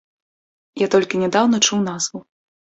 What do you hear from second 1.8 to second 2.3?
назву.